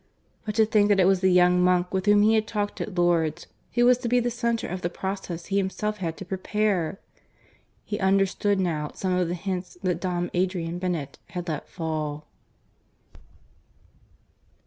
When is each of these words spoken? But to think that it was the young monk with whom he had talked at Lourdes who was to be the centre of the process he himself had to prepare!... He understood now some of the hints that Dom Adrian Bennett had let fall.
But 0.47 0.55
to 0.55 0.65
think 0.65 0.87
that 0.89 0.99
it 0.99 1.05
was 1.05 1.19
the 1.21 1.31
young 1.31 1.63
monk 1.63 1.93
with 1.93 2.07
whom 2.07 2.23
he 2.23 2.33
had 2.33 2.47
talked 2.47 2.81
at 2.81 2.95
Lourdes 2.95 3.45
who 3.75 3.85
was 3.85 3.99
to 3.99 4.07
be 4.09 4.19
the 4.19 4.31
centre 4.31 4.67
of 4.67 4.81
the 4.81 4.89
process 4.89 5.45
he 5.45 5.57
himself 5.57 5.97
had 5.97 6.17
to 6.17 6.25
prepare!... 6.25 6.99
He 7.85 7.99
understood 7.99 8.59
now 8.59 8.89
some 8.95 9.13
of 9.13 9.27
the 9.27 9.35
hints 9.35 9.77
that 9.83 10.01
Dom 10.01 10.31
Adrian 10.33 10.79
Bennett 10.79 11.19
had 11.27 11.47
let 11.47 11.69
fall. 11.69 12.25